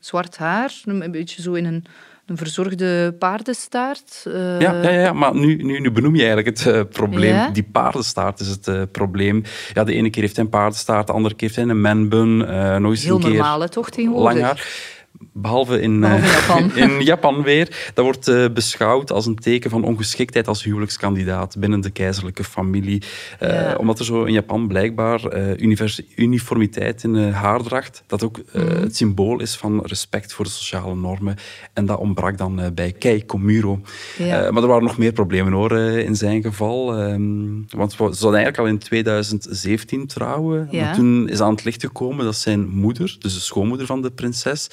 [0.00, 1.84] Zwart haar, een beetje zo in een
[2.26, 4.24] een verzorgde paardenstaart.
[4.28, 4.60] Uh...
[4.60, 7.34] Ja, ja, ja, maar nu, nu, nu benoem je eigenlijk het uh, probleem.
[7.34, 7.50] Ja?
[7.50, 9.42] Die paardenstaart is het uh, probleem.
[9.72, 12.36] Ja, de ene keer heeft hij een paardenstaart, de andere keer heeft hij een manbun.
[12.82, 14.32] nog eens Heel een keer normaal, toch, tegenwoordig?
[14.32, 14.94] Lang haar.
[15.38, 16.76] Behalve in, Behalve Japan.
[16.84, 17.90] in Japan weer.
[17.94, 23.02] Dat wordt uh, beschouwd als een teken van ongeschiktheid als huwelijkskandidaat binnen de keizerlijke familie.
[23.42, 23.74] Uh, ja.
[23.74, 28.60] Omdat er zo in Japan blijkbaar uh, uniformiteit in haardracht, dat ook mm.
[28.68, 31.36] het symbool is van respect voor de sociale normen.
[31.72, 33.80] En dat ontbrak dan bij Kei Komuro.
[34.18, 34.50] Ja.
[34.50, 37.02] maar er waren nog meer problemen hoor, in zijn geval.
[37.02, 40.68] Um, want ze zouden eigenlijk al in 2017 trouwen.
[40.70, 40.84] Ja.
[40.84, 44.10] Maar toen is aan het licht gekomen dat zijn moeder, dus de schoonmoeder van de
[44.10, 44.68] prinses,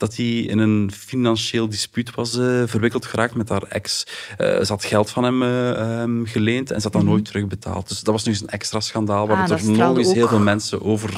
[0.00, 4.06] dat hij in een financieel dispuut was uh, verwikkeld geraakt met haar ex.
[4.30, 7.08] Uh, ze had geld van hem uh, um, geleend en ze had dat mm -hmm.
[7.08, 7.88] nooit terugbetaald.
[7.88, 10.38] Dus dat was nu eens een extra schandaal waar ah, er nog eens heel veel
[10.38, 11.12] mensen over,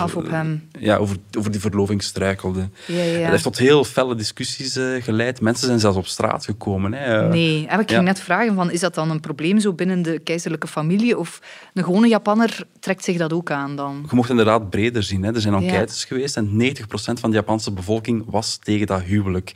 [0.78, 2.72] ja, over, over die verloving struikelden.
[2.86, 3.20] Ja, ja.
[3.20, 5.40] Dat heeft tot heel felle discussies geleid.
[5.40, 6.92] Mensen zijn zelfs op straat gekomen.
[6.92, 7.28] Hè.
[7.28, 10.18] Nee, en ik ging net vragen, van, is dat dan een probleem zo binnen de
[10.18, 11.18] keizerlijke familie?
[11.18, 11.40] Of
[11.74, 14.06] een gewone Japanner trekt zich dat ook aan dan?
[14.10, 15.22] Je mocht inderdaad breder zien.
[15.22, 15.34] Hè.
[15.34, 19.52] Er zijn enquêtes geweest en 90% van de Japanse bevolking was tegen dat huwelijk.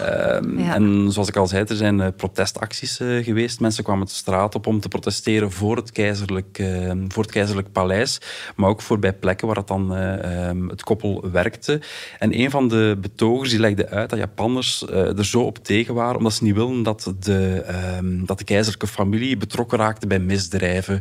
[0.00, 0.74] Um, ja.
[0.74, 3.60] En zoals ik al zei, er zijn uh, protestacties uh, geweest.
[3.60, 7.72] Mensen kwamen de straat op om te protesteren voor het keizerlijk, uh, voor het keizerlijk
[7.72, 8.20] paleis,
[8.56, 11.80] maar ook voor bij plekken waar het, dan, um, het koppel werkte.
[12.18, 16.16] En een van de betogers die legde uit dat Japanners er zo op tegen waren,
[16.16, 17.64] omdat ze niet wilden dat de,
[17.98, 21.00] um, dat de keizerlijke familie betrokken raakte bij misdrijven.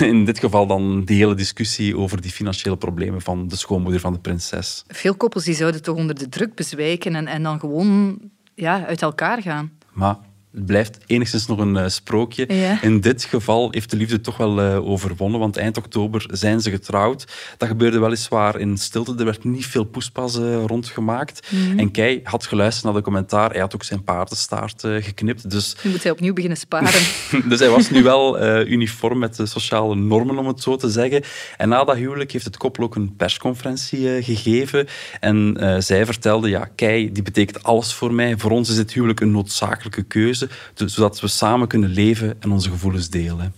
[0.00, 4.12] in dit geval dan die hele discussie over die financiële problemen van de schoonmoeder van
[4.12, 4.84] de prinses.
[4.88, 8.18] Veel koppels die zouden toch onder de druk bezwijken en, en dan gewoon
[8.54, 9.72] ja, uit elkaar gaan.
[9.92, 10.16] Maar
[10.58, 12.44] het blijft enigszins nog een uh, sprookje.
[12.54, 12.82] Ja.
[12.82, 16.70] In dit geval heeft de liefde toch wel uh, overwonnen, want eind oktober zijn ze
[16.70, 17.24] getrouwd.
[17.56, 19.14] Dat gebeurde weliswaar in stilte.
[19.18, 21.48] Er werd niet veel poespas uh, rondgemaakt.
[21.50, 21.78] Mm -hmm.
[21.78, 23.50] En Kei had geluisterd naar de commentaar.
[23.50, 25.50] Hij had ook zijn paardenstaart geknipt.
[25.50, 25.76] Dus...
[25.82, 27.02] Nu moet hij opnieuw beginnen sparen.
[27.50, 31.22] dus hij was nu wel uniform met de sociale normen, om het zo te zeggen.
[31.56, 34.86] En na dat huwelijk heeft het koppel ook een persconferentie gegeven.
[35.20, 38.36] En zij vertelde, ja, Kei, die betekent alles voor mij.
[38.36, 42.69] Voor ons is dit huwelijk een noodzakelijke keuze zodat we samen kunnen leven en onze
[42.69, 43.55] gevoelens delen.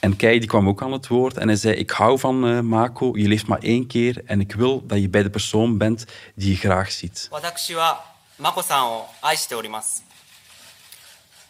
[0.00, 2.60] En Kei die kwam ook aan het woord en hij zei: Ik hou van uh,
[2.60, 6.04] Mako, je leeft maar één keer en ik wil dat je bij de persoon bent
[6.34, 7.28] die je graag ziet.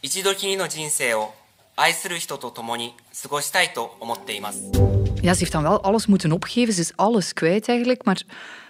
[0.01, 1.35] 一度きりの人生を
[1.75, 4.63] 愛する人と共に過ごしたいと思っています。
[5.24, 6.74] ja, ze heeft dan wel alles moeten opgeven.
[6.74, 8.06] Ze is alles kwijt eigenlijk.
[8.06, 8.24] Maar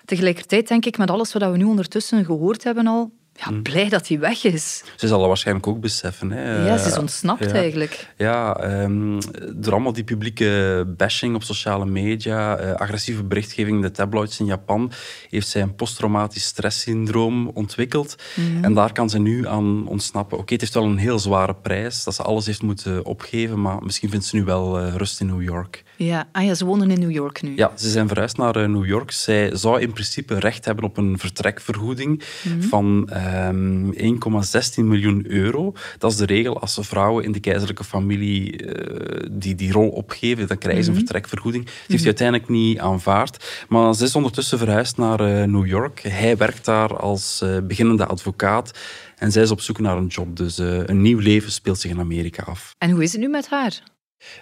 [0.06, 3.62] tegelijkertijd denk ik, met alles wat we nu ondertussen gehoord hebben al, ja, hm.
[3.62, 4.84] blij dat hij weg is.
[4.96, 6.32] Ze zal dat waarschijnlijk ook beseffen.
[6.32, 6.68] Hè.
[6.68, 8.08] Ja, ze is ontsnapt eigenlijk.
[8.18, 9.20] Ja, um,
[9.56, 14.46] door allemaal die publieke bashing op sociale media, uh, agressieve berichtgeving in de tabloids in
[14.46, 14.92] Japan,
[15.30, 18.16] heeft zij een posttraumatisch stresssyndroom ontwikkeld.
[18.36, 18.64] Mm.
[18.64, 20.38] En daar kan ze nu aan ontsnappen.
[20.38, 23.84] Oké, het heeft wel een heel zware prijs, dat ze alles heeft moeten opgeven, maar
[23.84, 25.84] misschien vindt ze nu wel uh, rust in New York.
[26.04, 27.56] Ja, ah ja, ze wonen in New York nu.
[27.56, 29.12] Ja, ze zijn verhuisd naar uh, New York.
[29.12, 32.62] Zij zou in principe recht hebben op een vertrekvergoeding mm.
[32.62, 33.10] van...
[33.10, 33.16] 1,16
[33.96, 35.74] ehm, miljoen euro.
[35.98, 40.48] Dat is de regel als vrouwen in de keizerlijke familie uh, die die rol opgeven,
[40.48, 41.06] dan krijgen ze een mhm.
[41.06, 41.64] vertrekvergoeding.
[41.66, 42.08] Die heeft hij mhm.
[42.08, 43.66] uiteindelijk niet aanvaard.
[43.70, 46.02] Maar ze is ondertussen verhuisd naar uh, New York.
[46.02, 48.80] Hij werkt daar als beginnende advocaat.
[49.18, 50.38] En zij is op zoek naar een job.
[50.38, 52.76] Dus een nieuw leven speelt zich in Amerika af.
[52.78, 53.82] En hoe is het nu met haar?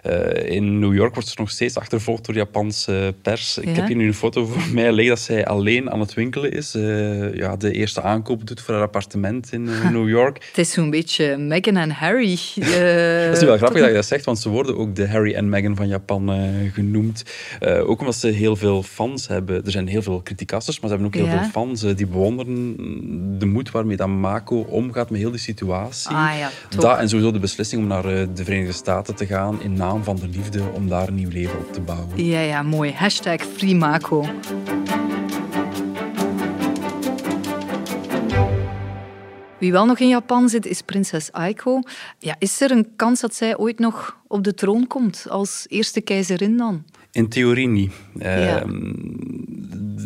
[0.06, 3.58] Uh, in New York wordt ze nog steeds achtervolgd door Japanse pers.
[3.58, 6.52] Ik heb hier nu een foto voor mij liggen dat zij alleen aan het winkelen
[6.52, 6.76] is.
[6.76, 10.46] Uh, ja, de eerste aankoop doet voor haar appartement in uh, New York.
[10.48, 12.30] Het is zo'n beetje Meghan en Harry.
[12.56, 15.34] dat is nu wel grappig dat je dat zegt, want ze worden ook de Harry
[15.34, 16.32] en Meghan van Japan
[16.74, 17.24] genoemd.
[17.62, 19.66] ook omdat ze heel veel fans hebben.
[19.66, 21.42] Er zijn heel veel criticasters, maar ze hebben ook heel Ja?
[21.42, 22.76] veel fans die bewonderen
[23.40, 26.16] de moed waarmee dat Mako omgaat met heel die situatie.
[26.16, 29.78] Ah ja, dat en sowieso de beslissing om naar de Verenigde Staten te gaan in
[29.78, 32.26] naam van de liefde om daar een nieuw leven op te bouwen.
[32.26, 32.92] Ja, ja, mooi.
[32.92, 34.26] Hashtag FreeMako.
[39.58, 41.82] Wie wel nog in Japan zit, is prinses Aiko.
[42.20, 46.02] Ja, is er een kans dat zij ooit nog op de troon komt als eerste
[46.02, 46.84] keizerin dan?
[47.12, 47.92] In theorie niet.
[48.14, 48.64] Ja.
[48.66, 48.72] Uh,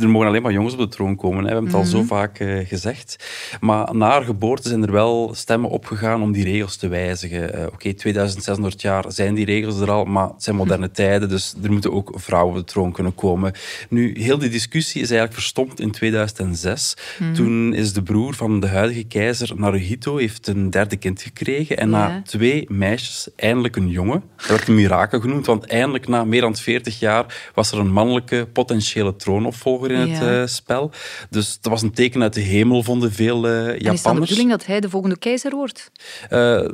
[0.02, 1.38] er mogen alleen maar jongens op de troon komen.
[1.38, 1.44] Hè.
[1.44, 2.08] We hebben het al zo Mhm.
[2.08, 3.26] vaak uh, gezegd.
[3.60, 7.56] Maar na haar geboorte zijn er wel stemmen opgegaan om die regels te wijzigen.
[7.60, 11.56] Uh, Oké, 2600 jaar zijn die regels er al, maar het zijn moderne tijden, dus
[11.64, 13.54] er moeten ook vrouwen op de troon kunnen komen.
[13.90, 16.94] Nu, heel die discussie is eigenlijk verstomd in 2006.
[17.20, 17.34] Mhm.
[17.34, 21.78] Toen is de broer van de huidige keizer, Naruhito, heeft een derde kind gekregen.
[21.78, 22.08] En Ja.
[22.08, 24.24] na twee meisjes, eindelijk een jongen.
[24.38, 27.92] Dat werd een mirakel genoemd, want eindelijk na meer dan 40 jaar was er een
[27.92, 30.40] mannelijke potentiële troonopvolger in het Ja.
[30.42, 30.92] uh, spel.
[31.30, 33.84] Dus dat was een teken uit de hemel, vonden veel Japanners.
[33.86, 35.92] En is dan de bedoeling dat hij de volgende keizer wordt?
[36.32, 36.70] Uh,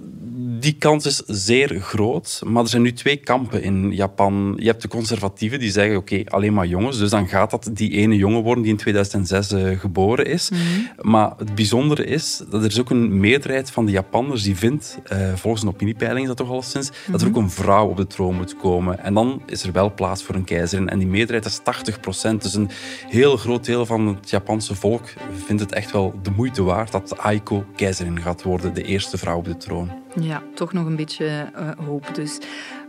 [0.59, 4.55] die kans is zeer groot, maar er zijn nu twee kampen in Japan.
[4.59, 7.91] Je hebt de conservatieven die zeggen, oké, alleen maar jongens, dus dan gaat dat die
[7.91, 10.49] ene jongen worden die in 2006 uh, geboren is.
[10.49, 10.61] Mhm.
[11.09, 14.99] Maar het bijzondere is, dat er is ook een meerderheid van de Japanners die vindt,
[15.35, 17.37] volgens een opiniepeiling is dat toch al sinds, dat er Mhm.
[17.37, 18.99] ook een vrouw op de troon moet komen.
[18.99, 20.89] En dan is er wel plaats voor een keizerin.
[20.89, 22.41] En die meerderheid is 80 procent.
[22.43, 22.69] Dus een
[23.07, 25.03] heel groot deel van het Japanse volk
[25.45, 29.37] vindt het echt wel de moeite waard dat Aiko keizerin gaat worden, de eerste vrouw
[29.37, 29.91] op de troon.
[30.19, 32.39] Ja, toch nog een beetje uh, hoop dus.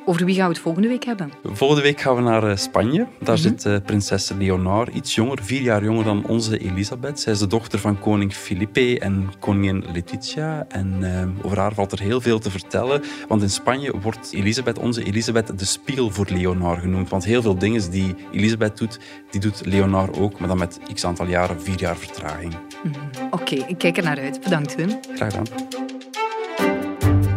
[0.04, 1.32] Over wie gaan we het volgende week hebben?
[1.44, 3.06] Volgende week gaan we naar uh, Spanje.
[3.20, 3.42] Daar Mhm.
[3.42, 7.20] zit uh, prinses Leonor, iets jonger, vier jaar jonger dan onze Elisabeth.
[7.20, 10.64] Zij is de dochter van koning Felipe en koningin Letizia.
[10.68, 13.02] En uh, over haar valt er heel veel te vertellen.
[13.28, 17.08] Want in Spanje wordt Elisabeth, onze Elisabeth, de spiegel voor Leonor genoemd.
[17.08, 18.98] Want heel veel dingen die Elisabeth doet,
[19.30, 20.38] die doet Leonor ook.
[20.38, 22.52] Maar dan met x aantal jaren, vier jaar vertraging.
[22.82, 23.26] Mm -hmm.
[23.30, 24.40] Oké, okay, ik kijk er naar uit.
[24.40, 24.90] Bedankt, Wim.
[25.14, 25.46] Graag gedaan.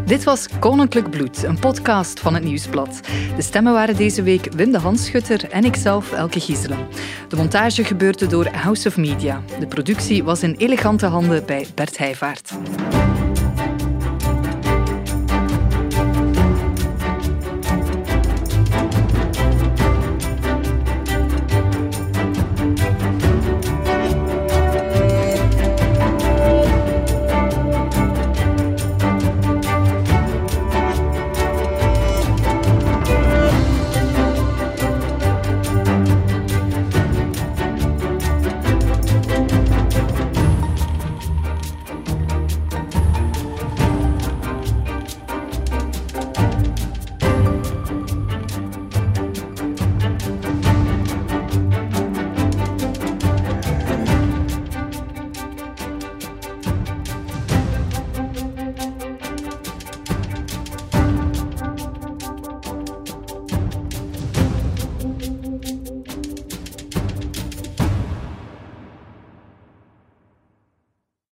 [0.05, 2.99] Dit was Koninklijk Bloed, een podcast van het Nieuwsblad.
[3.35, 6.87] De stemmen waren deze week Wim de Hanschutter en ikzelf, Elke Gieselen.
[7.27, 9.43] De montage gebeurde door House of Media.
[9.59, 12.53] De productie was in elegante handen bij Bert Heijvaart.